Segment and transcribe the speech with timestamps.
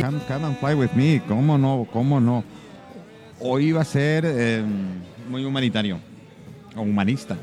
[0.00, 1.20] Come, come and fly with me.
[1.26, 1.86] ¿Cómo no?
[1.92, 2.44] ¿Cómo no?
[3.40, 4.64] Hoy va a ser eh,
[5.28, 5.98] muy humanitario
[6.76, 7.36] o humanista.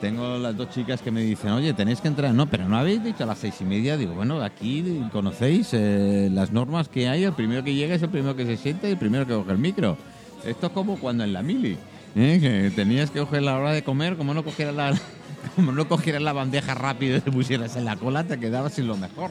[0.00, 2.32] Tengo las dos chicas que me dicen, oye, tenéis que entrar.
[2.32, 3.98] No, pero no habéis dicho a las seis y media.
[3.98, 7.24] Digo, bueno, aquí conocéis eh, las normas que hay.
[7.24, 9.52] El primero que llega es el primero que se siente y el primero que coge
[9.52, 9.98] el micro.
[10.44, 11.76] Esto es como cuando en la mili,
[12.16, 12.72] ¿eh?
[12.74, 14.94] tenías que coger la hora de comer, como no cogieras la,
[15.56, 18.86] como no cogieras la bandeja rápido y te pusieras en la cola, te quedabas sin
[18.86, 19.30] lo mejor,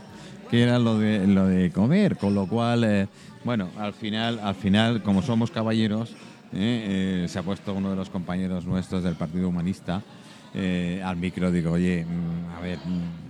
[0.50, 2.18] que era lo de, lo de comer.
[2.18, 3.08] Con lo cual, eh,
[3.44, 6.12] bueno, al final, al final, como somos caballeros,
[6.54, 10.02] eh, eh, se ha puesto uno de los compañeros nuestros del Partido Humanista
[11.04, 11.52] al micro.
[11.52, 13.30] Digo, oye, mm, a ver, mm,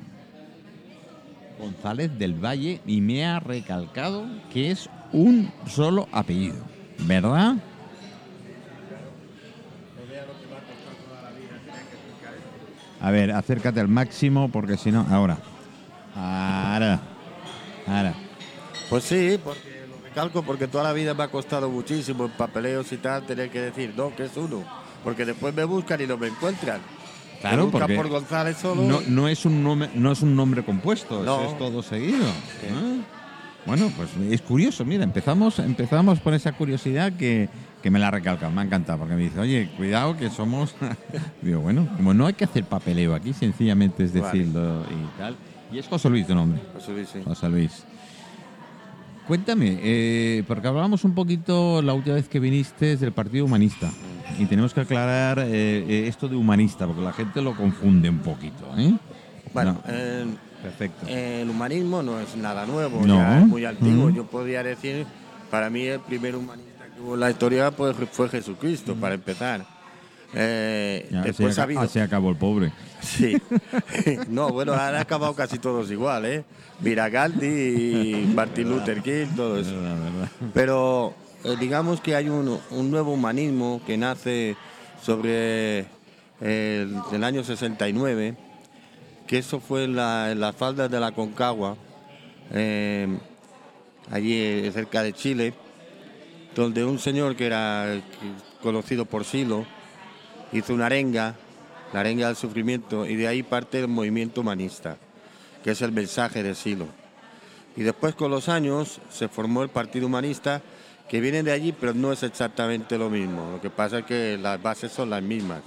[1.62, 6.63] González del Valle, y me ha recalcado que es un solo apellido,
[6.99, 7.57] ¿verdad?
[13.01, 15.05] A ver, acércate al máximo porque si no.
[15.09, 15.38] Ahora.
[16.15, 16.99] Ahora.
[18.89, 22.91] Pues sí, porque lo recalco porque toda la vida me ha costado muchísimo en papeleos
[22.91, 24.63] y tal tener que decir, no, que es uno.
[25.04, 26.82] Porque después me buscan y no me encuentran.
[27.41, 28.82] Claro, me porque por González solo.
[28.84, 31.41] No, no es un nombre, no es un nombre compuesto, No.
[31.43, 32.26] es todo seguido.
[32.26, 33.01] ¿eh?
[33.65, 37.48] Bueno, pues es curioso, mira, empezamos, empezamos por esa curiosidad que,
[37.84, 40.73] que me la recalca, me ha encantado, porque me dice, oye, cuidado que somos.
[41.41, 44.26] Digo, bueno, como no hay que hacer papeleo aquí, sencillamente es Vale.
[44.26, 45.35] decirlo y tal.
[45.71, 46.60] Y es José Luis tu nombre.
[46.73, 47.21] José Luis, sí.
[47.23, 47.84] José Luis.
[49.30, 53.91] Cuéntame, eh, porque hablábamos un poquito la última vez que viniste del Partido Humanista.
[54.40, 55.46] Y tenemos que aclarar eh,
[55.88, 58.66] eh, esto de humanista, porque la gente lo confunde un poquito.
[58.76, 58.91] ¿eh?
[59.54, 60.26] Bueno, No, eh,
[60.63, 61.05] perfecto.
[61.07, 63.18] el humanismo no es nada nuevo, No.
[63.18, 64.06] ya es muy antiguo.
[64.07, 64.16] Ujú.
[64.16, 65.06] Yo podría decir,
[65.52, 69.63] para mí el primer humanista que hubo en la historia pues, fue Jesucristo, para empezar.
[70.34, 72.03] Eh, Ya, después así, ha habido...
[72.03, 72.72] acabó el pobre.
[73.02, 73.38] Sí.
[74.30, 76.44] no, bueno, han acabado casi todos igual, ¿eh?
[76.81, 79.72] Mira Gandhi y Martin Luther King, todo eso.
[79.81, 80.30] Verdad.
[80.53, 81.13] Pero
[81.44, 84.56] eh, digamos que hay un, un nuevo humanismo que nace
[85.01, 85.79] sobre
[86.41, 88.35] el, el año 69,
[89.28, 91.75] que eso fue en, la, en las faldas de la Concagua,
[92.51, 93.07] eh,
[94.12, 95.53] allí cerca de Chile,
[96.56, 98.01] donde un señor que era
[98.62, 99.66] conocido por Silo
[100.51, 101.35] hizo una arenga,
[101.93, 104.97] la arenga del sufrimiento, y de ahí parte el movimiento humanista,
[105.63, 106.87] que es el mensaje de Silo.
[107.75, 110.61] Y después con los años se formó el Partido Humanista,
[111.07, 113.51] que viene de allí, pero no es exactamente lo mismo.
[113.53, 115.61] Lo que pasa es que las bases son las mismas.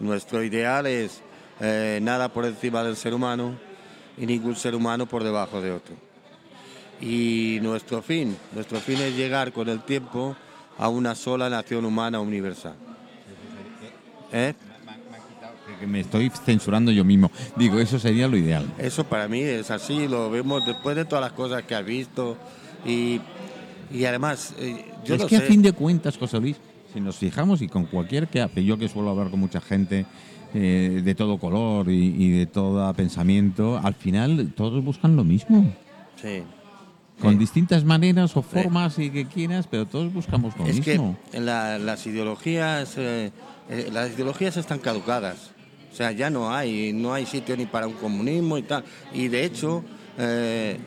[0.00, 1.20] Nuestro ideal es
[1.60, 3.58] eh, nada por encima del ser humano
[4.16, 5.94] y ningún ser humano por debajo de otro.
[7.00, 10.34] Y nuestro fin, nuestro fin es llegar con el tiempo
[10.78, 12.85] a una sola nación humana universal.
[14.32, 14.54] ¿Eh?
[15.80, 17.30] Que me estoy censurando yo mismo.
[17.56, 18.64] Digo, eso sería lo ideal.
[18.78, 22.38] Eso para mí es así, lo vemos después de todas las cosas que has visto
[22.86, 23.20] y,
[23.92, 25.44] y además, eh, yo es lo que sé.
[25.44, 26.56] a fin de cuentas, José Luis,
[26.94, 30.06] si nos fijamos y con cualquier que hace, yo que suelo hablar con mucha gente
[30.54, 35.70] eh, de todo color y, y de todo pensamiento, al final todos buscan lo mismo.
[36.22, 36.42] Sí.
[37.20, 37.38] Con Sí.
[37.38, 41.18] distintas maneras o formas y que quieras, pero todos buscamos lo Es que mismo.
[41.34, 43.30] la- las ideologías, eh,
[43.70, 45.50] eh, las ideologías están caducadas.
[45.92, 48.84] O sea, ya no hay, no hay sitio ni para un comunismo y tal.
[49.14, 49.82] Y de hecho,
[50.18, 50.78] eh,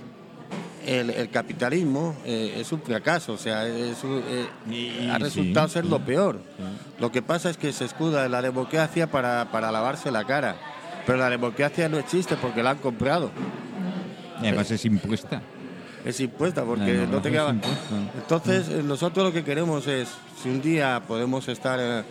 [0.85, 3.33] el, el capitalismo eh, es un fracaso.
[3.33, 6.39] O sea, es un- eh, ha sí, resultado ser lo peor.
[6.99, 10.55] Lo que pasa es que se escuda en la democracia para, para lavarse la cara.
[11.05, 13.31] Pero la democracia no existe porque la han comprado.
[14.43, 15.41] Y además es impuesta.
[16.05, 17.55] Es impuesta porque no te queda.
[18.15, 20.07] Entonces, eh, nosotros lo que queremos es,
[20.41, 22.05] si un día podemos estar,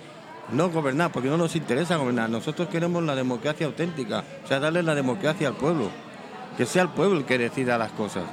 [0.53, 4.82] no gobernar, porque no nos interesa gobernar, nosotros queremos la democracia auténtica, o sea, darle
[4.82, 5.91] la democracia al pueblo,
[6.56, 8.25] que sea el pueblo el que decida las cosas.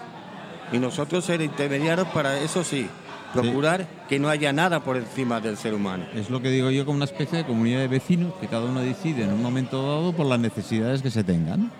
[0.72, 2.88] Y nosotros ser intermediarios para eso sí,
[3.34, 6.06] procurar que no haya nada por encima del ser humano.
[6.16, 8.82] Es lo que digo yo como una especie de comunidad de vecinos que cada uno
[8.82, 11.72] decide en un momento dado por las necesidades que se tengan.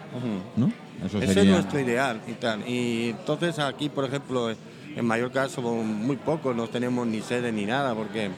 [0.56, 0.72] ¿no?
[1.04, 2.68] Eso Ese es nuestro ideal y tal.
[2.68, 7.66] Y entonces aquí, por ejemplo, en Mallorca somos muy pocos, no tenemos ni sede ni
[7.66, 8.32] nada, porque...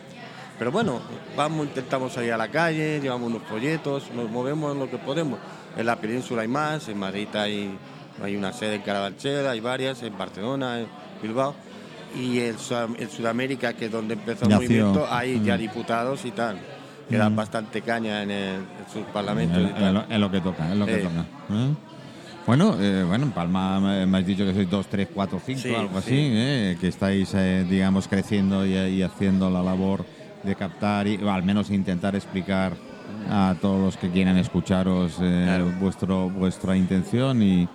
[0.57, 0.99] Pero bueno,
[1.35, 5.39] vamos, intentamos salir a la calle, llevamos unos folletos, nos movemos en lo que podemos.
[5.77, 7.77] En la península hay más, en Madrid hay,
[8.23, 10.87] hay una sede en Carabanchel, hay varias, en Barcelona, en
[11.21, 11.53] Bilbao.
[12.15, 12.55] Y en,
[12.97, 15.59] en Sudamérica, que es donde empezó el movimiento, hay ya Mm.
[15.59, 16.57] diputados y tal,
[17.07, 17.35] que dan Mm.
[17.35, 19.61] bastante caña en, el- en sus parlamentos.
[19.61, 20.21] Y tal.
[20.21, 21.03] lo, que toca, es lo que Eh.
[21.03, 21.19] toca.
[21.51, 21.69] ¿eh?
[22.47, 25.75] Bueno, eh, bueno, en Palma me, has dicho que sois 2, 3, 4, 5, Sí,
[25.75, 26.15] algo así, sí.
[26.33, 26.77] ¿eh?
[26.79, 27.33] que estáis,
[27.69, 30.05] digamos, creciendo y, y haciendo la labor
[30.43, 32.73] de captar y o al menos intentar explicar
[33.29, 35.71] a todos los que quieran escucharos eh, Claro.
[35.79, 37.67] vuestro, vuestra intención y,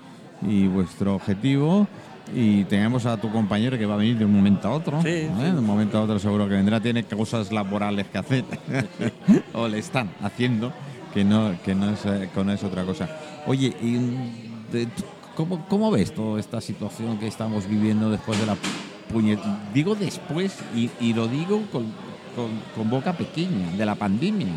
[0.43, 1.87] y vuestro objetivo.
[2.35, 5.03] Y tenemos a tu compañero que va a venir de un momento a otro.
[5.03, 5.31] Sí, ¿eh?
[5.37, 5.43] sí.
[5.43, 6.81] De un momento a otro seguro que vendrá.
[6.81, 8.45] Tiene cosas laborales que hacer.
[9.53, 10.73] o le están haciendo,
[11.13, 13.09] que no, que no, es, eh, que no es otra cosa.
[13.47, 14.89] Oye, y, mm, de-
[15.35, 18.57] ¿cómo, ¿cómo ves toda esta situación que estamos viviendo después de la
[19.13, 19.41] puñet...
[19.75, 21.87] Digo después y, y lo digo con,
[22.35, 24.49] con- boca pequeña, de la pandemia.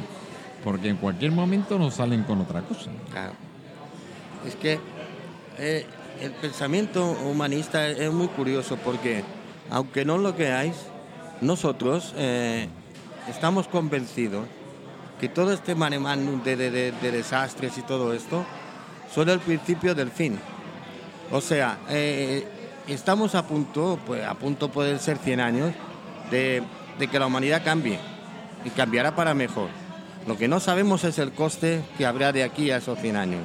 [0.64, 2.90] Porque en cualquier momento nos salen con otra cosa.
[3.12, 3.34] Claro.
[4.48, 4.80] Es que
[5.58, 5.86] eh,
[6.22, 9.24] el pensamiento humanista es muy curioso porque,
[9.70, 10.76] aunque no lo creáis,
[11.42, 12.68] nosotros eh,
[13.30, 14.46] estamos convencidos
[15.20, 18.44] que todo este manemán de desastres y todo esto
[19.14, 20.38] son el principio del fin.
[21.32, 22.46] O sea, eh,
[22.88, 25.72] estamos a punto, pues a punto pueden ser 100 años,
[26.30, 26.62] de,
[27.00, 28.00] de que la humanidad cambie
[28.64, 29.70] y cambiará para mejor.
[30.28, 33.42] Lo que no sabemos es el coste que habrá de aquí a esos 100 años,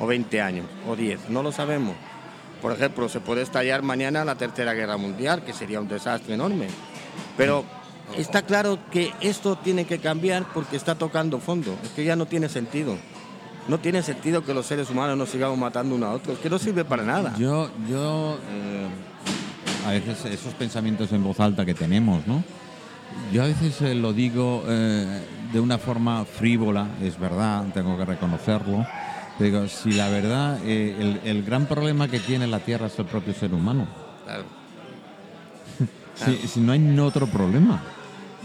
[0.00, 1.94] o 20 años, o 10, no lo sabemos.
[2.60, 6.66] Por ejemplo, se puede estallar mañana la Tercera Guerra Mundial, que sería un desastre enorme.
[7.36, 7.64] Pero
[8.16, 12.26] está claro que esto tiene que cambiar porque está tocando fondo, es que ya no
[12.26, 12.96] tiene sentido.
[13.68, 16.50] No tiene sentido que los seres humanos nos sigamos matando uno a otro, es que
[16.50, 17.34] no sirve para nada.
[17.38, 18.88] Yo, yo eh,
[19.86, 22.42] a veces esos pensamientos en voz alta que tenemos, ¿no?
[23.32, 25.22] Yo a veces eh, lo digo eh,
[25.52, 28.86] de una forma frívola, es verdad, tengo que reconocerlo.
[29.38, 33.06] Digo, si la verdad, eh, el, el gran problema que tiene la Tierra es el
[33.06, 33.86] propio ser humano.
[34.24, 34.44] Claro.
[36.14, 37.80] Si, si no hay otro problema.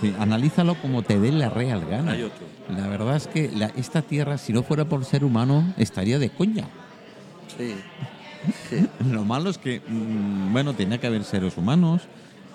[0.01, 2.13] Sí, analízalo como te dé la real gana.
[2.13, 2.47] Hay otro.
[2.75, 6.31] La verdad es que la- esta Tierra, si no fuera por ser humano, estaría de
[6.31, 6.63] coña.
[7.55, 7.75] Sí.
[9.11, 12.01] Lo malo es que, mm, bueno, tiene que haber seres humanos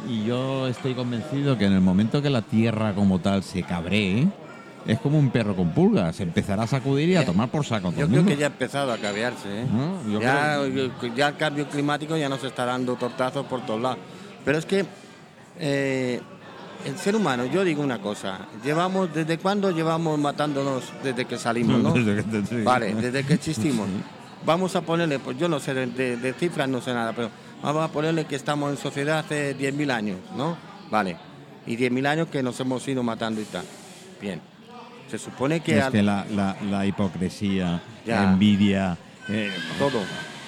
[0.09, 4.27] y yo estoy convencido que en el momento que la Tierra como tal se cabree,
[4.87, 8.07] es como un perro con pulgas, empezará a sacudir y a tomar por saco Yo
[8.07, 8.27] creo mundo.
[8.27, 9.63] que ya ha empezado a cabearse.
[9.63, 9.67] ¿eh?
[9.73, 10.59] No, yo ya,
[11.17, 13.99] ya el cambio climático ya nos está dando tortazos por todos lados.
[14.45, 14.85] Pero es que
[15.59, 16.21] eh,
[16.85, 21.83] el ser humano, yo digo una cosa, llevamos, ¿desde cuándo llevamos matándonos desde que salimos?
[21.83, 21.93] ¿no?
[21.95, 22.63] Desde que.
[22.63, 23.89] Vale, desde que existimos.
[24.45, 27.31] Vamos a ponerle, pues yo no sé de, de- de cifras, no sé nada, pero
[27.65, 30.57] vamos a ponerle que estamos en sociedad hace 10.000 años, ¿no?
[30.91, 31.17] Vale.
[31.67, 33.65] Y 10.000 años que nos hemos ido matando y tal.
[34.21, 34.41] Bien.
[35.11, 35.79] Se supone que...
[35.79, 38.23] es al- que la, la- la hipocresía, Ya.
[38.23, 38.97] la envidia,
[39.29, 40.01] eh, todo.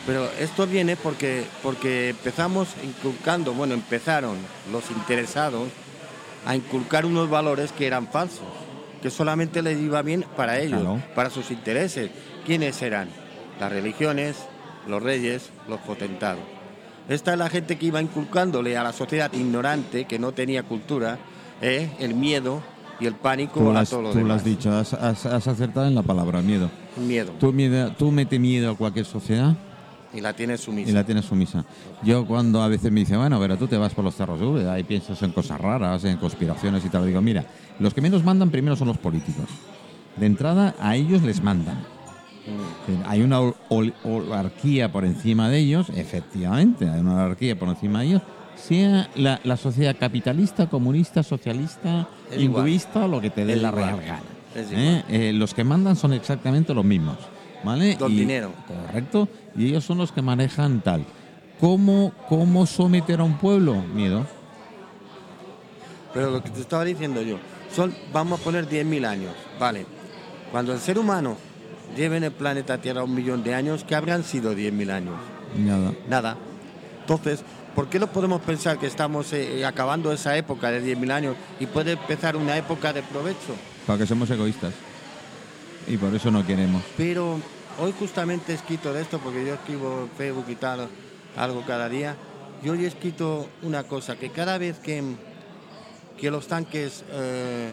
[0.06, 4.36] Pero esto viene porque, porque empezamos inculcando, bueno, empezaron
[4.70, 5.68] los interesados
[6.46, 8.46] a inculcar unos valores que eran falsos,
[9.02, 11.02] que solamente les iba bien para ellos, Claro.
[11.14, 12.10] para sus intereses.
[12.46, 13.08] ¿Quiénes eran?
[13.58, 14.36] Las religiones,
[14.86, 16.44] los reyes, los potentados.
[17.08, 21.18] Esta es la gente que iba inculcándole a la sociedad ignorante, que no tenía cultura,
[21.60, 21.90] ¿eh?
[22.00, 22.62] el miedo
[22.98, 25.46] y el pánico tú, a has, todo lo tú lo has dicho, has, has- has
[25.46, 26.68] acertado en la palabra miedo.
[26.96, 27.32] Miedo.
[27.38, 29.54] ¿Tú, miedo, ¿Tú mete miedo a cualquier sociedad?
[30.14, 30.90] Y la tiene sumisa.
[30.90, 31.64] Y la tienes sumisa.
[32.02, 34.80] Yo cuando a veces me dice, bueno, pero tú te vas por los cerros de
[34.80, 37.44] y piensas en cosas raras, en conspiraciones y tal, digo, mira,
[37.78, 39.44] los que menos mandan primero son los políticos.
[40.16, 41.84] De entrada, a ellos les mandan.
[43.06, 48.00] Hay una ol- ol- olarquía por encima de ellos, efectivamente, hay una olarquía por encima
[48.00, 48.22] de ellos,
[48.56, 52.66] sea la, la sociedad capitalista, comunista, socialista, Es igual.
[52.68, 54.22] hinduista o lo que te dé la real gana.
[54.54, 55.02] ¿eh?
[55.08, 57.16] Eh, los que mandan son exactamente los mismos.
[57.64, 57.96] ¿Vale?
[57.96, 58.52] Don Y- dinero.
[58.68, 59.28] Correcto.
[59.56, 61.04] Y ellos son los que manejan tal.
[61.58, 63.74] ¿Cómo, ¿Cómo someter a un pueblo?
[63.94, 64.24] Miedo.
[66.14, 67.38] Pero lo que te estaba diciendo yo,
[67.74, 69.84] son, vamos a poner 10.000 años, vale.
[70.52, 71.36] Cuando el ser humano
[71.96, 75.16] lleve en el planeta Tierra un millón de años, ¿qué habrán sido 10.000 años?
[75.56, 75.92] Nada.
[76.08, 76.36] Nada.
[77.00, 77.40] Entonces,
[77.74, 81.66] ¿por qué no podemos pensar que estamos eh, acabando esa época de 10.000 años y
[81.66, 83.54] puede empezar una época de provecho?
[83.86, 84.74] Para que somos egoístas.
[85.88, 86.82] Y por eso no queremos.
[86.96, 87.38] Pero
[87.80, 90.88] hoy justamente he escrito de esto, porque yo escribo en Facebook y tal,
[91.36, 92.16] algo cada día,
[92.62, 95.02] y hoy he escrito una cosa, que cada vez que,
[96.18, 97.70] que los tanques eh,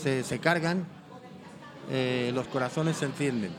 [0.00, 0.86] se, se cargan,
[1.90, 3.50] eh, los corazones se encienden.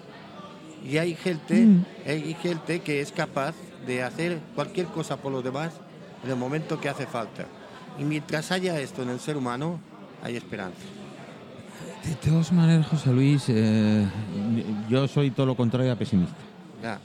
[0.85, 1.85] Y hay gente, Mm.
[2.05, 3.55] hay gente que es capaz
[3.87, 5.73] de hacer cualquier cosa por los demás
[6.23, 7.45] en el momento que hace falta.
[7.99, 9.79] Y mientras haya esto en el ser humano,
[10.23, 10.79] hay esperanza.
[12.05, 14.05] De todas maneras, José Luis, eh,
[14.89, 16.35] yo soy todo lo contrario a pesimista.
[16.81, 16.99] Ya.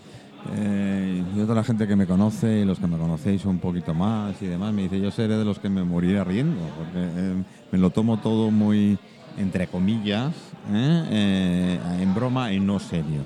[0.56, 3.92] Eh, yo toda la gente que me conoce y los que me conocéis un poquito
[3.92, 7.34] más y demás, me dice, yo seré de los que me moriré riendo, porque eh,
[7.70, 8.98] me lo tomo todo muy,
[9.38, 10.34] entre comillas,
[10.72, 11.04] ¿eh?
[11.10, 13.24] Eh, en broma y no serio.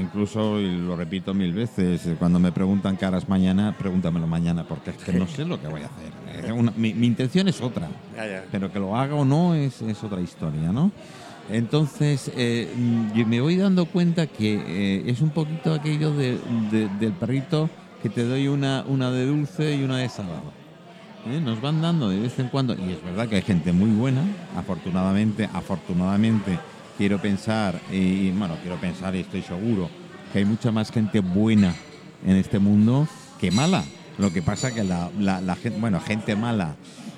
[0.00, 4.90] Incluso, y lo repito mil veces, cuando me preguntan qué harás mañana, pregúntamelo mañana, porque
[4.90, 6.52] es que no sé lo que voy a hacer.
[6.52, 7.88] Una- mi, mi intención es otra,
[8.52, 10.92] pero que lo haga o no es, es otra historia, ¿no?
[11.50, 12.68] Entonces, eh,
[13.14, 16.38] yo me voy dando cuenta que eh, es un poquito aquello de-
[16.70, 17.68] de- del perrito
[18.02, 20.52] que te doy una, una de dulce y una de salado.
[21.26, 21.40] ¿Eh?
[21.40, 24.22] Nos van dando de vez en cuando, y es verdad que hay gente muy buena,
[24.56, 26.58] afortunadamente, afortunadamente,
[26.98, 29.88] quiero pensar, y bueno, quiero pensar y estoy seguro
[30.32, 31.74] que hay mucha más gente buena
[32.26, 33.08] en este mundo
[33.40, 33.84] que mala.
[34.18, 36.76] Lo que pasa que la, la, la gente, bueno, gente mala,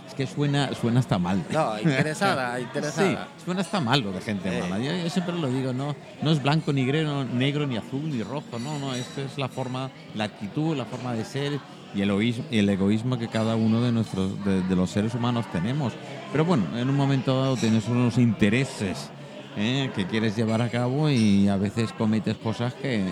[0.09, 1.45] es que suena, suena hasta mal.
[1.51, 3.29] No, interesada, Sí, interesada.
[3.45, 4.79] suena hasta mal lo de gente mala.
[4.79, 8.23] Yo, yo siempre lo digo, no, no es blanco ni negro, negro, ni azul, ni
[8.23, 11.59] rojo, no, no, esto es la forma, la actitud, la forma de ser
[11.95, 15.47] y el egoísmo, el egoísmo que cada uno de nuestros, de, de los seres humanos
[15.53, 15.93] tenemos.
[16.33, 19.11] Pero bueno, en un momento dado tienes unos intereses
[19.57, 19.91] ¿eh?
[19.95, 23.05] que quieres llevar a cabo y a veces cometes cosas que...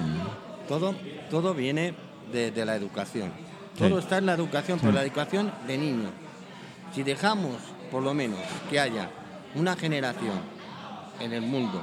[0.69, 0.95] Todo,
[1.31, 1.95] todo viene
[2.33, 3.33] de, de la educación.
[3.75, 3.85] Sí.
[3.85, 6.11] Todo está en la educación, pero la educación de niños.
[6.95, 7.57] Si dejamos,
[7.91, 8.39] por lo menos,
[8.71, 9.11] que haya
[9.55, 10.41] una generación
[11.21, 11.83] en el mundo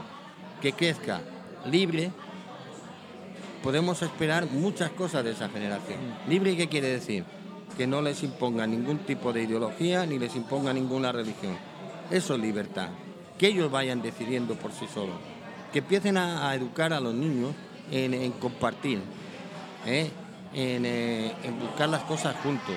[0.62, 1.22] que crezca
[1.70, 2.12] libre,
[3.64, 6.00] podemos esperar muchas cosas de esa generación.
[6.28, 7.24] ¿Libre qué quiere decir?
[7.78, 11.58] Que no les imponga ningún tipo de ideología ni les imponga ninguna religión.
[12.10, 12.90] Eso es libertad.
[13.38, 15.16] Que ellos vayan decidiendo por sí solos.
[15.72, 17.54] Que empiecen a, educar a los niños
[17.92, 19.00] en, compartir,
[19.86, 20.10] ¿eh?
[20.54, 22.76] en, eh, en buscar las cosas juntos,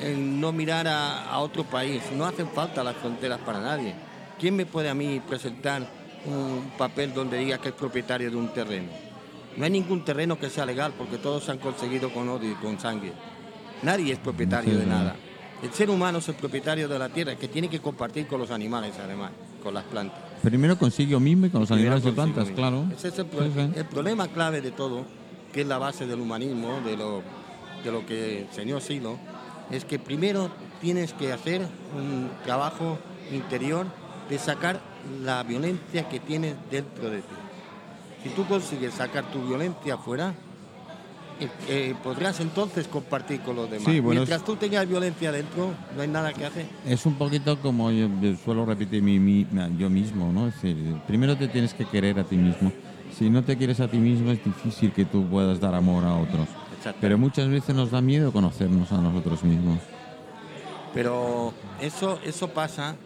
[0.00, 2.02] en no mirar a otro país.
[2.16, 3.94] No hacen falta las fronteras para nadie.
[4.38, 5.86] ¿Quién me puede a mí presentar
[6.24, 8.88] un papel donde diga que es propietario de un terreno?
[9.56, 12.54] No hay ningún terreno que sea legal porque todos se han conseguido con odio y
[12.54, 13.12] con sangre.
[13.82, 15.16] Nadie es propietario de nada.
[15.62, 18.50] El ser humano es el propietario de la tierra que tiene que compartir con los
[18.50, 19.30] animales además,
[19.62, 20.18] con las plantas.
[20.42, 22.56] Primero consigo mismo y con los Primero animales y plantas, mismo.
[22.56, 22.84] claro.
[22.96, 23.70] Ese es el, pro- Sí, sí.
[23.76, 25.04] el problema clave de todo,
[25.52, 27.22] que es la base del humanismo, de lo,
[27.84, 29.18] de lo que enseñó Silo,
[29.70, 31.60] es que primero tienes que hacer
[31.96, 32.98] un trabajo
[33.30, 33.86] interior
[34.28, 34.80] de sacar
[35.22, 37.34] la violencia que tienes dentro de ti.
[38.22, 40.32] Si tú consigues sacar tu violencia afuera,
[41.40, 43.86] eh, eh, podrás entonces compartir con los demás.
[43.92, 46.66] Sí, bueno, Mientras tú tengas violencia dentro, no hay nada que hacer.
[46.86, 50.46] Es un poquito como yo, yo suelo repetir mi, mi- yo mismo, ¿no?
[50.48, 50.76] Es decir,
[51.06, 52.70] primero te tienes que querer a ti mismo.
[53.18, 56.14] Si no te quieres a ti mismo es difícil que tú puedas dar amor a
[56.14, 56.48] otros.
[57.00, 59.78] Pero muchas veces nos da miedo conocernos a nosotros mismos.
[60.94, 62.96] Pero eso, eso pasa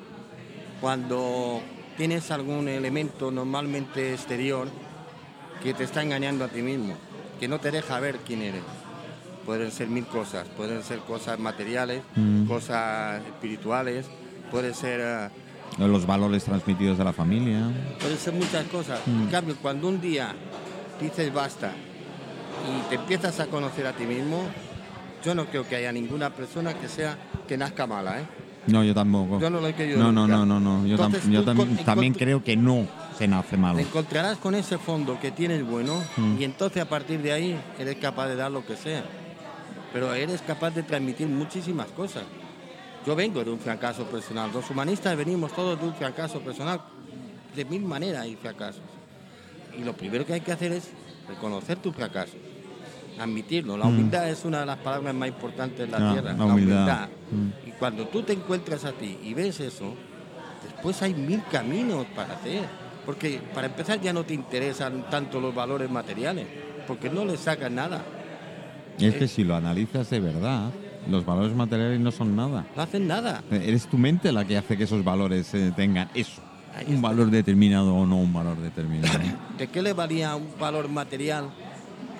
[0.81, 1.61] cuando
[1.97, 4.69] tienes algún elemento normalmente exterior
[5.63, 6.95] que te está engañando a ti mismo,
[7.41, 8.63] que no te deja ver quién eres.
[9.45, 12.47] Pueden ser mil cosas, pueden ser cosas materiales, Mm.
[12.47, 14.07] cosas espirituales,
[14.51, 15.29] puede ser, eh,
[15.79, 17.69] Los valores transmitidos de la familia.
[18.01, 19.01] puede ser muchas cosas.
[19.07, 19.23] Mm.
[19.23, 20.35] En cambio, cuando un día
[21.01, 21.71] dices basta
[22.69, 24.43] y te empiezas a conocer a ti mismo,
[25.25, 28.25] yo no creo que haya ninguna persona que sea que nazca mala, ¿eh?
[28.69, 29.39] No, yo tampoco.
[29.41, 30.85] Yo no lo he querido No, no, no, no, no.
[30.87, 32.87] Yo, tam- Entonces, yo tam- también creo que no
[33.77, 36.41] Te encontrarás con ese fondo que tienes bueno Mm.
[36.41, 39.05] y entonces a partir de ahí eres capaz de dar lo que sea.
[39.93, 42.25] Pero eres capaz de transmitir muchísimas cosas.
[43.07, 44.51] Yo vengo de un fracaso personal.
[44.53, 46.81] Los humanistas venimos todos de un fracaso personal.
[47.55, 48.83] De mil maneras hay fracasos.
[49.79, 50.91] Y lo primero que hay que hacer es
[51.29, 52.35] reconocer tu fracaso.
[53.19, 53.77] Admitirlo.
[53.79, 53.89] La Mm.
[53.89, 56.33] humildad es una de las palabras más importantes de la Ah, tierra.
[56.35, 57.09] la humildad.
[57.31, 57.69] Mm.
[57.69, 59.95] Y cuando tú te encuentras a ti y ves eso,
[60.65, 62.65] después hay mil caminos para hacer.
[63.07, 66.47] Porque para empezar ya no te interesan tanto los valores materiales,
[66.89, 68.03] porque no le sacas nada,
[68.99, 70.71] Es que si lo analizas de verdad,
[71.09, 72.67] los valores materiales no son nada.
[72.75, 73.43] no hacen nada.
[73.51, 76.43] Eres tu mente la que hace que esos valores eh, tengan eso.
[76.89, 79.19] Un valor determinado o no un valor determinado.
[79.59, 81.49] ¿De qué le valía un valor material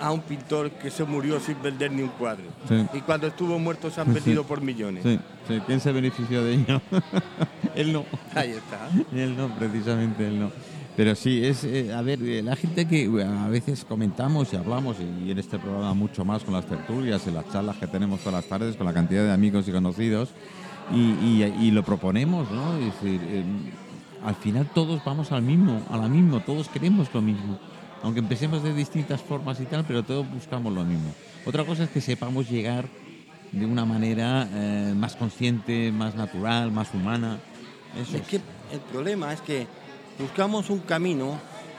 [0.00, 2.45] a un pintor que se murió sin vender ni un cuadro?
[2.69, 2.87] Sí.
[2.95, 4.12] Y cuando estuvo muerto se han Sí.
[4.14, 5.02] vendido por millones.
[5.02, 5.61] Sí, sí.
[5.66, 6.81] ¿Quién se benefició de ello?
[7.75, 8.05] él no.
[8.35, 8.88] Ahí está.
[9.14, 10.50] Él no, precisamente él no.
[10.97, 14.97] Pero sí, es, eh, a ver, eh, la gente que a veces comentamos y hablamos,
[15.26, 18.35] y en este programa mucho más con las tertulias y las charlas que tenemos todas
[18.35, 20.31] las tardes con la cantidad de amigos y conocidos,
[20.95, 22.79] y, y- y lo proponemos, ¿no?
[22.79, 23.45] Es decir, eh,
[24.25, 27.59] al final todos vamos al mismo, a la mismo, todos queremos lo mismo.
[28.03, 31.12] Aunque empecemos de distintas formas y tal, pero todos buscamos lo mismo.
[31.45, 32.87] Otra cosa es que sepamos llegar
[33.53, 37.38] de una manera eh, más consciente, más natural, más humana.
[38.00, 38.29] Eso Es es.
[38.29, 39.67] que el problema es que
[40.18, 41.38] buscamos un camino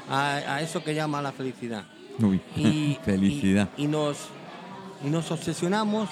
[0.10, 1.84] a, a eso que llama la felicidad.
[2.20, 3.70] Uy, y, felicidad.
[3.78, 4.18] Y, y nos,
[5.06, 6.10] y nos obsesionamos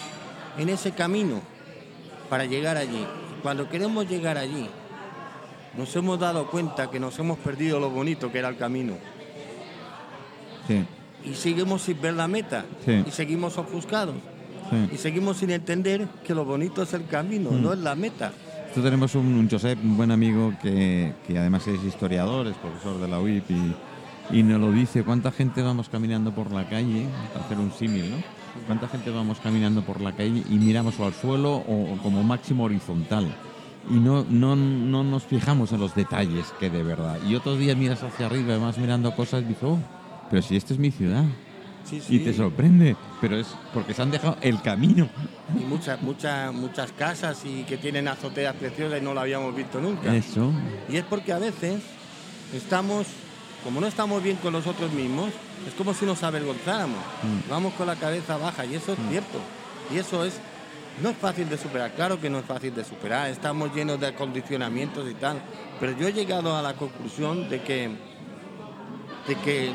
[0.57, 1.41] en ese camino
[2.29, 3.05] para llegar allí.
[3.41, 4.67] Cuando queremos llegar allí,
[5.77, 8.93] nos hemos dado cuenta que nos hemos perdido lo bonito que era el camino.
[10.67, 10.83] Sí,
[11.29, 12.65] Y seguimos sin ver la meta.
[12.85, 13.03] Sí.
[13.07, 14.15] Y seguimos ofuscados.
[14.71, 14.89] sí.
[14.95, 17.61] Y seguimos sin entender que lo bonito es el camino, Mm.
[17.61, 18.31] no es la meta.
[18.75, 23.07] Esto tenemos un, Josep, un buen amigo que, que además es historiador, es profesor de
[23.07, 25.01] la UIP y, y nos lo dice.
[25.05, 27.05] ¿Cuánta gente vamos caminando por la calle?
[27.31, 28.17] Para hacer un símil, ¿no?
[28.67, 32.65] ¿Cuánta gente vamos caminando por la calle y miramos al suelo o, o como máximo
[32.65, 33.33] horizontal?
[33.89, 37.17] Y no, no, no nos fijamos en los detalles que de verdad.
[37.25, 39.79] Y otros días miras hacia arriba y vas mirando cosas y dices, oh,
[40.29, 41.23] pero si esta es mi ciudad.
[41.85, 45.07] Sí, Y te sorprende, pero es porque se han dejado el camino.
[45.55, 49.79] Y muchas, muchas, muchas casas y que tienen azoteas preciosas y no lo habíamos visto
[49.79, 50.13] nunca.
[50.15, 50.51] Eso.
[50.89, 51.81] Y es porque a veces
[52.53, 53.05] estamos,
[53.63, 55.29] como no estamos bien con nosotros mismos,
[55.67, 56.97] es como si nos avergonzáramos.
[56.97, 57.49] Mm.
[57.49, 59.39] Vamos con la cabeza baja y eso es cierto.
[59.93, 60.39] Y eso es,
[61.03, 61.91] no es fácil de superar.
[61.93, 63.29] Claro que no es fácil de superar.
[63.29, 65.39] Estamos llenos de acondicionamientos y tal.
[65.79, 67.91] Pero yo he llegado a la conclusión de que,
[69.27, 69.71] de que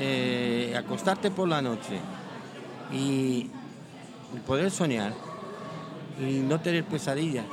[0.00, 1.98] eh, acostarte por la noche
[2.92, 3.48] y,
[4.46, 5.12] poder soñar
[6.18, 7.44] y no tener pesadillas.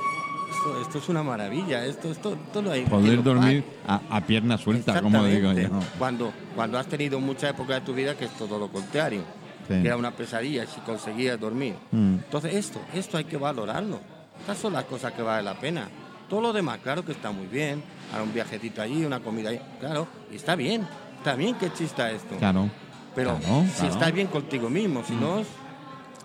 [0.50, 1.84] Esto, esto es una maravilla.
[1.84, 5.68] Esto, esto, esto no hay Poder lo dormir a, a pierna suelta, como digo yo.
[5.98, 9.22] Cuando, cuando has tenido mucha época de tu vida que es todo lo contrario,
[9.68, 9.74] Sí.
[9.82, 11.74] que era una pesadilla si conseguías dormir.
[11.90, 12.14] Mm.
[12.24, 14.00] Entonces esto, esto hay que valorarlo.
[14.40, 15.88] Estas son las cosas que vale la pena.
[16.26, 17.82] Todo lo demás, claro que está muy bien.
[18.10, 20.86] Ahora un viajecito allí, una comida claro, y está bien.
[21.18, 22.36] Está bien que exista esto.
[22.36, 22.68] Claro.
[23.14, 23.92] Pero claro, si claro.
[23.94, 25.42] estás bien contigo mismo, si no,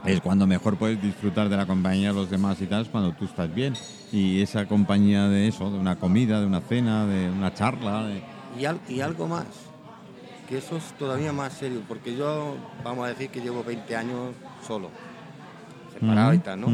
[0.05, 3.13] Es cuando mejor puedes disfrutar de la compañía de los demás y tal, es cuando
[3.13, 3.73] tú estás bien.
[4.12, 8.03] Y esa compañía de eso, de una comida, de una cena, de una charla.
[8.07, 8.21] de-
[8.59, 9.45] Y, al- y algo más,
[10.50, 14.35] que eso es todavía más serio, porque yo, vamos a decir que llevo 20 años
[14.67, 14.89] solo,
[15.93, 16.67] separado Ujú, y tal, ¿no?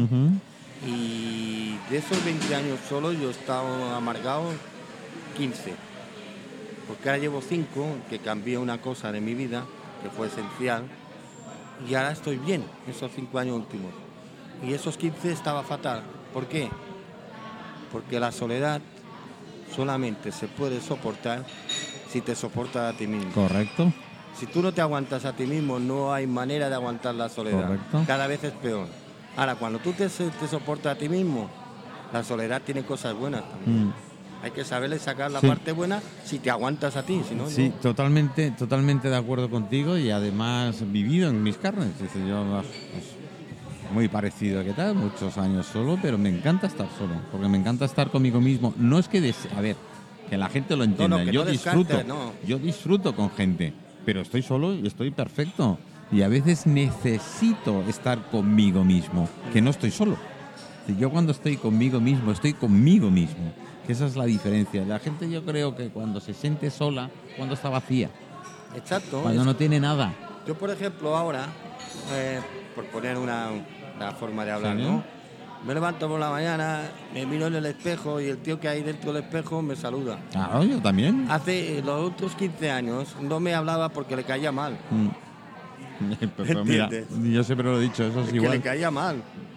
[0.86, 4.44] Y de esos 20 años solo yo he estado amargado
[5.36, 5.74] 15,
[6.90, 9.62] porque ahora llevo 5, que cambié una cosa de mi vida,
[10.02, 10.82] que fue esencial,
[11.88, 13.92] y ahora estoy bien, esos 5 años últimos.
[14.66, 16.02] Y esos 15 estaba fatal.
[16.34, 16.68] ¿Por qué?
[17.92, 18.80] Porque la soledad
[19.72, 21.46] solamente se puede soportar
[22.08, 23.30] si te soportas a ti mismo.
[23.34, 23.92] Correcto.
[24.36, 27.68] Si tú no te aguantas a ti mismo, no hay manera de aguantar la soledad.
[27.68, 28.02] Correcto.
[28.04, 28.88] Cada vez es peor.
[29.36, 31.48] Ahora, cuando tú te, te soportas a ti mismo,
[32.12, 33.86] la soledad tiene cosas buenas también.
[33.86, 34.09] Mm.
[34.42, 35.46] Hay que saberle sacar la Sí.
[35.48, 37.74] parte buena si te aguantas a ti, si no, Sí, no.
[37.76, 41.88] totalmente, totalmente de acuerdo contigo y además vivido en mis carnes.
[42.00, 43.04] Dice yo, pues,
[43.92, 47.84] muy parecido que tal, muchos años solo, pero me encanta estar solo, porque me encanta
[47.84, 48.72] estar conmigo mismo.
[48.78, 49.76] No es que, des- a ver,
[50.30, 52.02] que la gente lo entienda, no, yo disfruto,
[52.46, 53.74] yo disfruto con gente,
[54.06, 55.78] pero estoy solo y estoy perfecto.
[56.12, 60.16] Y a veces necesito estar conmigo mismo, que no estoy solo.
[60.98, 63.52] Yo cuando estoy conmigo mismo, estoy conmigo mismo.
[63.90, 64.84] Que esa es la diferencia.
[64.84, 68.08] La gente yo creo que cuando se siente sola, cuando está vacía,
[68.76, 69.20] Exacto.
[69.20, 70.12] cuando no tiene nada.
[70.46, 71.46] Yo, por ejemplo, ahora,
[72.12, 72.38] eh,
[72.76, 73.48] por poner una,
[73.96, 74.82] una forma de hablar, Sí.
[74.84, 75.02] ¿no?
[75.66, 78.84] Me levanto por la mañana, me miro en el espejo y el tío que hay
[78.84, 80.20] dentro del espejo me saluda.
[80.30, 81.26] Claro, yo también.
[81.28, 84.78] Hace eh, los otros 15 años no me hablaba porque le caía mal.
[84.92, 85.08] Mm.
[86.36, 86.88] Pero mira,
[87.24, 88.62] yo siempre lo he dicho, eso es Es que le igual.
[88.62, 89.16] caía mal.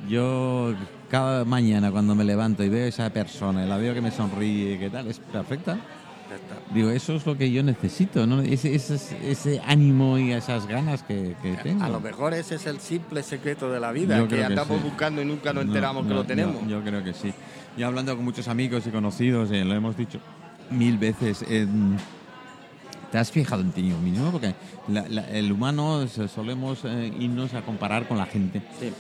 [0.10, 0.74] Yo
[1.14, 4.10] cada mañana cuando me levanto y veo a esa persona y la veo que me
[4.10, 5.06] sonríe, ¿qué tal?
[5.08, 5.78] Es perfecta.
[6.74, 8.42] Digo, eso es lo que yo necesito, ¿no?
[8.42, 8.96] Ese, ese,
[9.30, 11.84] ese ánimo y esas ganas que, que tengo.
[11.84, 14.80] A lo mejor ese es el simple secreto de la vida, Yo que que andamos
[14.80, 14.84] sí.
[14.90, 16.68] buscando y nunca nos No, enteramos que lo tenemos.
[16.68, 17.32] Yo, creo que sí.
[17.78, 20.18] Y hablando con muchos amigos y conocidos, eh, lo hemos dicho
[20.72, 21.68] mil veces, eh,
[23.12, 24.32] ¿te has fijado en ti mismo?
[24.32, 24.56] Porque
[24.88, 28.64] la- la- el humano solemos eh, irnos a comparar con la gente.
[28.80, 28.92] Sí.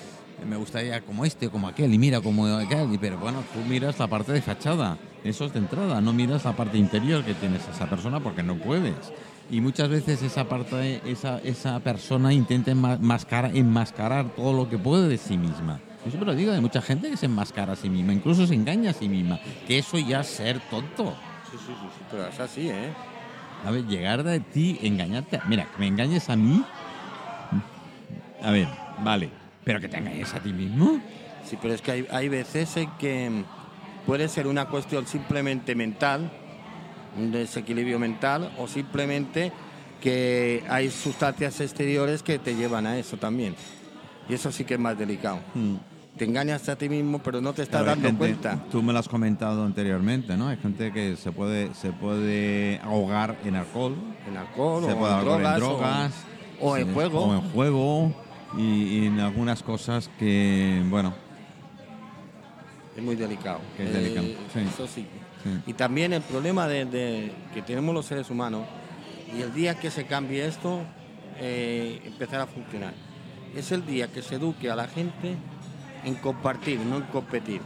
[0.47, 4.08] Me gustaría como este, como aquel, y mira como aquel, pero bueno, tú miras la
[4.08, 7.88] parte de fachada, eso es de entrada, no miras la parte interior que tienes esa
[7.89, 8.95] persona porque no puedes.
[9.49, 14.77] Y muchas veces esa parte, esa, esa persona intenta enma- mascara- enmascarar todo lo que
[14.77, 15.79] puede de sí misma.
[16.06, 18.53] Yo siempre lo digo, hay mucha gente que se enmascara a sí misma, incluso se
[18.53, 21.13] engaña a sí misma, que eso ya es ser tonto.
[21.51, 22.93] Sí, sí, sí, sí, pero es así, ¿eh?
[23.65, 25.39] A ver, llegar de ti, engañarte.
[25.47, 26.63] Mira, que me engañes a mí.
[28.41, 28.67] A ver,
[29.03, 29.29] vale.
[29.63, 30.99] Pero que te engañes a ti mismo.
[31.45, 33.43] Sí, pero es que hay, hay veces en que mm,
[34.06, 36.32] puede ser una cuestión simplemente mental,
[37.17, 39.52] un desequilibrio mental, o simplemente
[40.02, 43.56] que hay sustancias exteriores que te llevan a eso también.
[44.30, 45.39] Y eso sí que es más delicado.
[46.17, 48.60] Te engañas a ti mismo, pero no te estás dando gente- cuenta.
[48.71, 50.47] Tú me lo has comentado anteriormente, ¿no?
[50.49, 53.95] Hay gente que se puede, se puede ahogar en alcohol,
[54.30, 56.13] En alcohol se o puede en drogas, en drogas.
[56.62, 57.19] o, o en juego.
[57.21, 58.13] O en juego.
[58.57, 58.61] Y,
[58.99, 61.13] y en algunas cosas que, bueno,
[62.95, 63.59] Es muy delicado.
[63.75, 64.59] Que es delicado, sí.
[64.59, 65.07] Eso sí.
[65.43, 65.49] Sí.
[65.67, 68.65] Y también el problema de, de- que tenemos los seres humanos,
[69.35, 70.81] y el día que se cambie esto,
[71.39, 72.93] eh, empezará a funcionar.
[73.55, 75.35] Es el día que se eduque a la gente
[76.05, 77.61] en compartir, no en competir.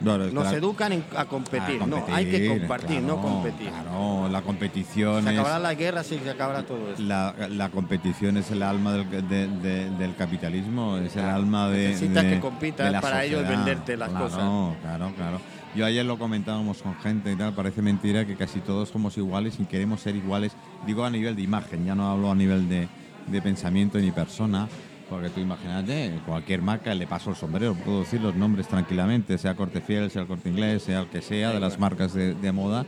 [0.00, 1.82] Es que Nos educan en- a, competir.
[1.82, 3.68] a No, hay que competir, compartir, no claro, competir.
[3.68, 5.38] Claro, la competición Se es...
[5.38, 7.02] acabará la guerra, sí, se acabará todo eso.
[7.02, 11.88] La, la competición es el alma del, de- de- del capitalismo, es el alma de.
[11.88, 14.40] necesitas de- que compitas para ellos venderte las cosas.
[14.80, 15.40] Claro, claro.
[15.76, 19.56] Yo ayer lo comentábamos con gente y tal, parece mentira que casi todos somos iguales
[19.60, 20.52] y queremos ser iguales.
[20.86, 22.88] Digo a nivel de imagen, ya no hablo a nivel de,
[23.28, 24.66] de pensamiento ni persona.
[25.10, 29.56] Porque tú imagínate, cualquier marca le paso el sombrero, puedo decir los nombres tranquilamente, sea
[29.56, 32.86] Corte Fiel, sea el Corte Inglés, sea el que sea, de las marcas de, moda.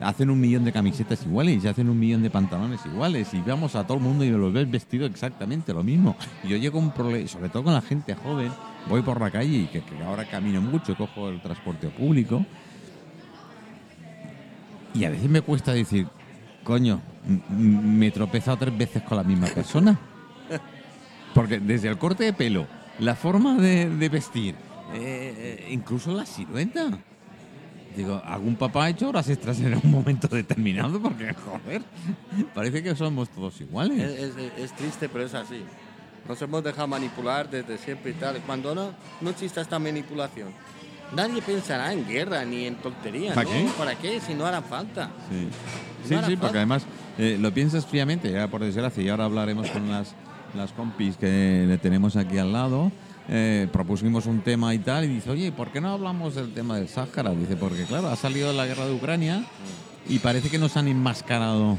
[0.00, 3.74] Hacen un millón de camisetas iguales y hacen un millón de pantalones iguales y vamos
[3.74, 6.16] a todo el mundo y los ves vestido exactamente lo mismo.
[6.44, 8.52] Y yo llego a un problema, sobre todo con la gente joven,
[8.88, 12.44] voy por la calle y que, que ahora camino mucho cojo el transporte público
[14.94, 16.06] y a veces me cuesta decir,
[16.62, 17.00] coño,
[17.50, 19.98] me he tropezado tres veces con la misma persona.
[21.34, 22.66] Porque desde el corte de pelo,
[23.00, 24.54] la forma de, de vestir,
[24.94, 26.90] eh, eh, incluso la silueta.
[27.96, 31.82] Digo, algún papá ha hecho horas extras en un momento determinado porque, joder,
[32.52, 33.98] parece que somos todos iguales.
[34.00, 35.62] Es, es- es triste, pero es así.
[36.28, 38.38] Nos hemos dejado manipular desde siempre y tal.
[38.46, 40.48] Cuando no, no exista esta manipulación,
[41.14, 43.34] nadie pensará en guerra ni en tonterías.
[43.34, 43.54] ¿Para ¿no?
[43.54, 43.70] qué?
[43.78, 44.20] ¿Para qué?
[44.20, 45.10] Si no hará falta.
[45.30, 45.44] Sí,
[46.02, 46.40] No sí, hará sí, falta.
[46.40, 46.86] porque además
[47.18, 50.14] eh, lo piensas fríamente, ya por desgracia, y ahora hablaremos con las,
[50.54, 52.90] las compis que le tenemos aquí al lado.
[53.28, 56.76] eh, propusimos un tema y tal, y dice, oye, ¿por qué no hablamos del tema
[56.76, 57.30] del Sáhara?
[57.30, 59.44] Dice, porque claro, ha salido la guerra de Ucrania
[60.08, 61.78] y parece que nos han enmascarado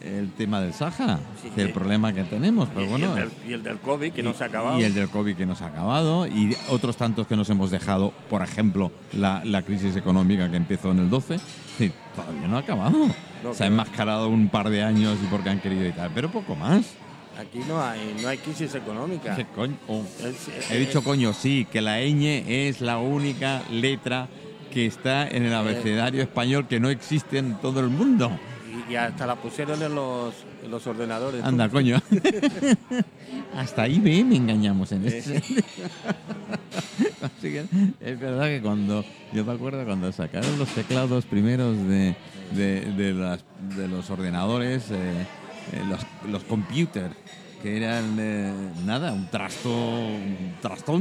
[0.00, 2.68] el tema del Sáhara, Sí, el problema que tenemos.
[2.70, 4.80] Pero y, bueno, el del, y el del COVID, que no se ha acabado.
[4.80, 8.12] y el del COVID que nos ha acabado y otros tantos que nos hemos dejado,
[8.30, 11.38] por ejemplo, la, la crisis económica que empezó en el 12,
[11.78, 12.96] sí, todavía no ha acabado.
[13.44, 16.30] No, Se ha enmascarado un par de años y porque han querido y tal, pero
[16.32, 16.86] poco más.
[17.38, 19.36] Aquí no hay, no hay crisis económica.
[19.88, 20.02] Oh.
[20.20, 24.28] Es- es- He dicho coño, sí, que la ñ es la única letra
[24.70, 28.30] que está en el abecedario español que no existe en todo el mundo.
[28.88, 31.42] y, y hasta la pusieron en los, en los ordenadores.
[31.44, 32.00] Anda, coño.
[33.56, 35.36] Hasta me engañamos en este.
[37.22, 37.64] Así que
[38.00, 42.14] es verdad que cuando, yo me acuerdo cuando sacaron los teclados primeros de,
[42.54, 43.44] de, de las-
[43.76, 45.26] de los ordenadores, eh,
[45.72, 47.14] eh, los, los computers,
[47.62, 48.52] que eran eh,
[48.84, 51.00] nada, un trasto, un trastón,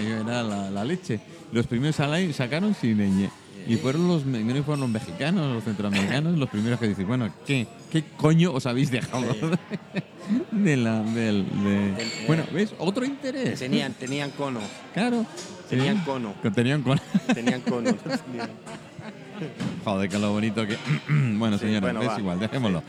[0.00, 1.20] era la, la leche.
[1.52, 3.28] Los primeros sacaron sin ñ.
[3.64, 8.02] Y fueron los, fueron los mexicanos, los centroamericanos, los primeros que dicen, bueno, ¿qué, qué
[8.16, 9.24] coño os habéis dejado
[10.50, 12.74] de la, del, de- bueno, ¿ves?
[12.78, 13.60] Otro interés.
[13.60, 14.58] Tenían, tenían cono.
[14.92, 15.24] Claro.
[15.70, 16.02] Tenían Sí.
[16.04, 16.34] cono.
[16.42, 17.00] Que tenían cono.
[17.32, 17.90] Tenían cono.
[19.84, 20.76] Joder, que lo bonito que...
[21.36, 22.18] bueno, Sí, señora, bueno, es va.
[22.18, 22.82] igual, dejémoslo.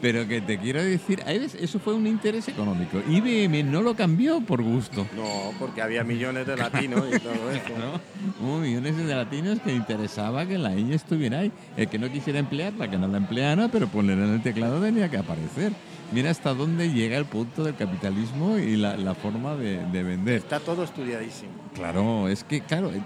[0.00, 3.00] Pero que te quiero decir, eso fue un interés económico.
[3.08, 5.06] IBM no lo cambió por gusto.
[5.16, 7.78] No, porque había millones de latinos y todo eso.
[7.78, 8.46] ¿no?
[8.46, 11.52] Hubo millones de latinos que interesaba que la ñ estuviera ahí.
[11.78, 15.08] El que no quisiera emplearla, que no la empleara, pero ponerla en el teclado tenía
[15.10, 15.72] que aparecer.
[16.12, 20.36] Mira hasta dónde llega el punto del capitalismo y la, la forma de, de vender.
[20.36, 21.50] Está todo estudiadísimo.
[21.74, 23.00] Claro, es que, claro, eh,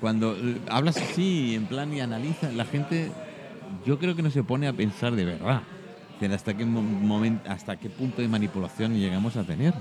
[0.00, 3.10] cuando eh, hablas así, en plan, y analizas, la gente,
[3.84, 5.62] yo creo que no se pone a pensar de verdad.
[6.34, 9.74] Hasta qué mo- momento, hasta qué punto de manipulación llegamos a tener.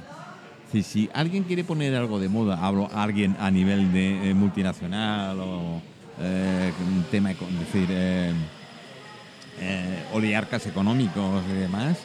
[0.83, 5.39] Si alguien quiere poner algo de moda, hablo a alguien a nivel de eh, multinacional
[5.39, 5.81] o
[6.19, 8.33] eh, un tema, es decir, eh,
[9.61, 11.99] eh, oligarcas económicos y demás,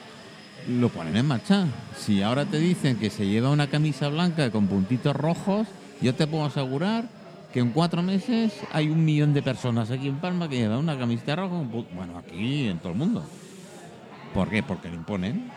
[0.68, 1.66] lo ponen en marcha.
[1.98, 5.66] Si ahora te dicen que se lleva una camisa blanca con puntitos rojos,
[6.00, 7.08] yo te puedo asegurar
[7.52, 10.96] que en cuatro meses hay un millón de personas aquí en Palma que llevan una
[10.96, 11.56] camiseta roja.
[11.96, 13.24] Bueno, aquí en todo el mundo.
[14.34, 14.62] ¿Por qué?
[14.62, 15.50] Porque lo imponen.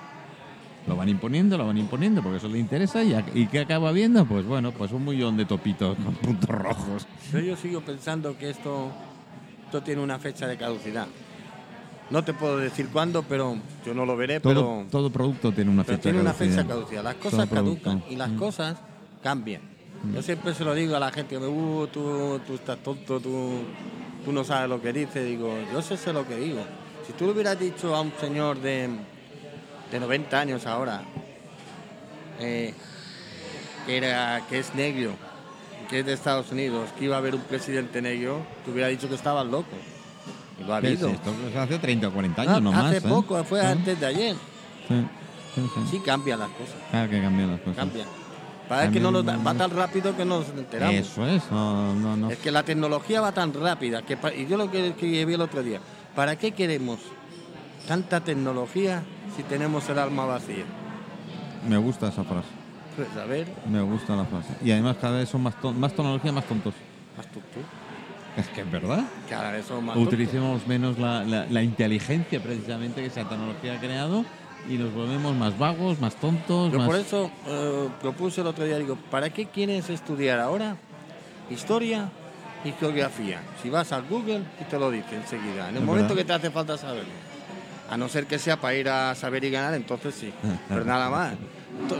[0.86, 3.04] Lo van imponiendo, lo van imponiendo, porque eso le interesa.
[3.04, 4.26] ¿Y, a- ¿y qué acaba viendo?
[4.26, 7.08] Pues bueno, pues un millón de topitos con puntos rojos.
[7.32, 8.92] Pero yo sigo pensando que esto,
[9.66, 11.08] esto tiene una fecha de caducidad.
[12.10, 13.56] No te puedo decir cuándo, pero
[13.86, 16.68] yo no lo veré, Todo, pero, todo producto tiene una fecha tiene una fecha de
[16.68, 17.04] caducidad.
[17.04, 18.38] Las cosas caducan y las Mm.
[18.38, 18.78] cosas
[19.24, 19.62] cambian.
[20.14, 23.52] Yo siempre se lo digo a la gente, uh, tú, tú estás tonto, tú,
[24.26, 25.26] tú no sabes lo que dices.
[25.26, 26.60] Digo, yo sé, sé lo que digo.
[27.08, 28.90] Si tú le hubieras dicho a un señor de,
[29.92, 31.02] de 90 años ahora,
[32.40, 32.74] eh,
[33.86, 35.12] que, era, que es negro,
[35.90, 39.10] que es de Estados Unidos, que iba a haber un presidente negro, te hubiera dicho
[39.10, 39.68] que estabas loco.
[40.60, 41.10] Y lo ha ¿Qué es habido.
[41.10, 41.34] esto?
[41.42, 42.86] Pues hace 30 o 40 No, años nomás.
[42.86, 43.10] hace ¿eh?
[43.10, 44.36] poco, fue antes de ayer.
[44.88, 45.06] Sí,
[45.56, 45.82] sí, sí.
[45.92, 47.76] Sí cambian las cosas, Claro que cambian las cosas.
[47.78, 48.08] cambian.
[48.70, 49.46] Parece que no Cambian.
[49.46, 50.96] va tan rápido que no nos enteramos.
[50.96, 52.32] Eso es, no, no, no.
[52.32, 55.42] Es que la tecnología va tan rápida que y yo lo que, que vi el
[55.42, 55.82] otro día,
[56.16, 57.00] ¿para qué queremos
[57.88, 59.04] tanta tecnología
[59.36, 60.64] si tenemos el alma vacía?
[61.68, 62.48] Me gusta esa frase.
[62.96, 64.50] Pues a ver, Me gusta la frase.
[64.64, 66.74] Y además cada vez son más, ton- más tecnología, más tontos.
[67.18, 67.64] más tuk-tuk.
[68.38, 69.04] Es que es verdad.
[69.30, 69.96] Cada vez son más.
[69.98, 74.26] Utilicemos menos la, la- la inteligencia precisamente que esa tecnología ha creado
[74.70, 76.88] y nos volvemos más vagos, más tontos, Yo más...
[76.88, 80.78] por eso eh, propuse el otro día, digo, ¿para qué quieres estudiar ahora
[81.50, 82.10] historia
[82.64, 83.42] y geografía?
[83.62, 86.22] Si vas al Google y te lo dice enseguida, en el Es momento verdad.
[86.22, 87.10] que te hace falta saberlo.
[87.90, 90.34] A no ser que sea para ir a saber y ganar, entonces sí,
[90.70, 91.34] pero nada más.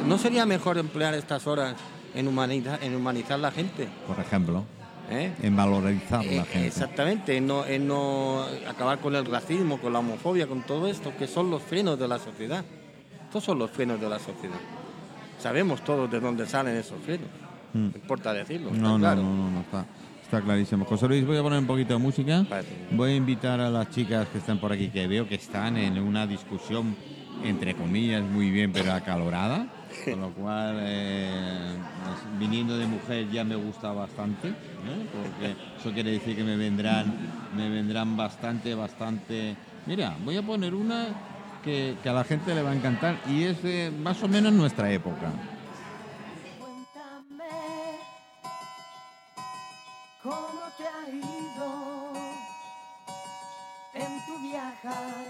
[0.06, 1.76] ¿No sería mejor emplear estas horas
[2.16, 3.88] en humanizar, en humanizar la gente?
[4.08, 4.64] Por ejemplo,
[5.10, 5.34] ¿eh?
[5.42, 6.68] en valorizar Eh, la gente.
[6.68, 11.12] Exactamente, en no, en no acabar con el racismo, con la homofobia, con todo esto,
[11.18, 12.64] que son los frenos de la sociedad.
[13.26, 14.58] Estos son los frenos de la sociedad.
[15.40, 17.28] Sabemos todos de dónde salen esos frenos.
[17.74, 17.80] Mm.
[17.90, 18.70] No importa decirlo.
[18.70, 19.22] está No, no, claro.
[19.24, 19.86] no, no, no, está,
[20.34, 20.84] está clarísimo.
[20.86, 22.44] José Luis, voy a poner un poquito de música.
[22.90, 26.00] Voy a invitar a las chicas que están por aquí, que veo que están en
[26.00, 26.96] una discusión,
[27.44, 29.68] entre comillas, muy bien, pero acalorada.
[30.04, 35.08] Con lo cual, eh, pues, viniendo de mujer ya me gusta bastante, ¿eh?
[35.12, 37.14] porque eso quiere decir que me vendrán,
[37.56, 39.56] me vendrán bastante, bastante.
[39.86, 41.10] Mira, voy a poner una
[41.64, 44.52] que, que a la gente le va a encantar y es de más o menos
[44.52, 45.32] nuestra época.
[54.84, 55.23] Ido